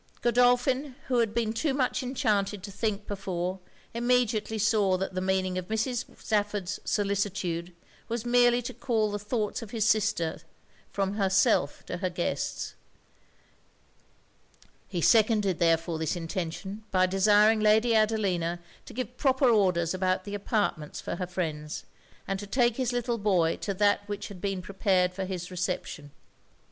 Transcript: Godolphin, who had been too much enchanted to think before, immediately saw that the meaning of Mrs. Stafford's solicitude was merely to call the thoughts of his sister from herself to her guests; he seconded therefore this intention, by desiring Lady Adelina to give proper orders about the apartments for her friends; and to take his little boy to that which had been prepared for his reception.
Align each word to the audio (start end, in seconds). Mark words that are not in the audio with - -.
Godolphin, 0.23 0.95
who 1.09 1.19
had 1.19 1.31
been 1.31 1.53
too 1.53 1.75
much 1.75 2.01
enchanted 2.01 2.63
to 2.63 2.71
think 2.71 3.05
before, 3.05 3.59
immediately 3.93 4.57
saw 4.57 4.97
that 4.97 5.13
the 5.13 5.21
meaning 5.21 5.59
of 5.59 5.67
Mrs. 5.67 6.05
Stafford's 6.17 6.79
solicitude 6.83 7.71
was 8.09 8.25
merely 8.25 8.63
to 8.63 8.73
call 8.73 9.11
the 9.11 9.19
thoughts 9.19 9.61
of 9.61 9.69
his 9.69 9.87
sister 9.87 10.39
from 10.91 11.17
herself 11.17 11.85
to 11.85 11.97
her 11.97 12.09
guests; 12.09 12.73
he 14.87 15.01
seconded 15.01 15.59
therefore 15.59 15.99
this 15.99 16.15
intention, 16.15 16.83
by 16.89 17.05
desiring 17.05 17.59
Lady 17.59 17.93
Adelina 17.93 18.59
to 18.87 18.95
give 18.95 19.17
proper 19.17 19.51
orders 19.51 19.93
about 19.93 20.23
the 20.23 20.33
apartments 20.33 20.99
for 20.99 21.17
her 21.17 21.27
friends; 21.27 21.85
and 22.27 22.39
to 22.39 22.47
take 22.47 22.77
his 22.77 22.91
little 22.91 23.19
boy 23.19 23.55
to 23.55 23.71
that 23.71 24.01
which 24.09 24.29
had 24.29 24.41
been 24.41 24.63
prepared 24.63 25.13
for 25.13 25.25
his 25.25 25.51
reception. 25.51 26.09